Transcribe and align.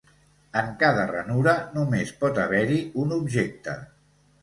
En 0.61 0.71
cada 0.83 1.03
ranura 1.11 1.55
només 1.77 2.17
pot 2.25 2.43
haver-hi 2.47 2.83
un 3.07 3.17
objecte. 3.23 3.81